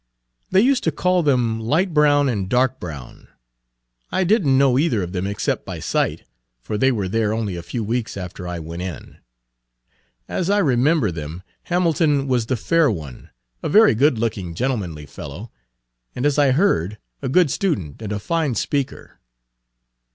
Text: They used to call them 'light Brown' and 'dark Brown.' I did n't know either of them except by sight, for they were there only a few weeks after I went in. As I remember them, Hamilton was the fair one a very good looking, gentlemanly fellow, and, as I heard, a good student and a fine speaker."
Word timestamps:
They 0.49 0.61
used 0.61 0.83
to 0.85 0.91
call 0.91 1.21
them 1.21 1.59
'light 1.59 1.93
Brown' 1.93 2.27
and 2.27 2.49
'dark 2.49 2.79
Brown.' 2.79 3.27
I 4.11 4.23
did 4.23 4.47
n't 4.47 4.57
know 4.57 4.79
either 4.79 5.03
of 5.03 5.11
them 5.13 5.27
except 5.27 5.63
by 5.63 5.77
sight, 5.79 6.23
for 6.59 6.75
they 6.75 6.91
were 6.91 7.07
there 7.07 7.33
only 7.33 7.55
a 7.55 7.61
few 7.61 7.83
weeks 7.83 8.17
after 8.17 8.47
I 8.47 8.57
went 8.57 8.81
in. 8.81 9.19
As 10.27 10.49
I 10.49 10.57
remember 10.57 11.11
them, 11.11 11.43
Hamilton 11.65 12.25
was 12.27 12.47
the 12.47 12.57
fair 12.57 12.89
one 12.89 13.29
a 13.61 13.69
very 13.69 13.93
good 13.93 14.17
looking, 14.17 14.55
gentlemanly 14.55 15.05
fellow, 15.05 15.51
and, 16.15 16.25
as 16.25 16.39
I 16.39 16.49
heard, 16.49 16.97
a 17.21 17.29
good 17.29 17.51
student 17.51 18.01
and 18.01 18.11
a 18.11 18.17
fine 18.17 18.55
speaker." 18.55 19.19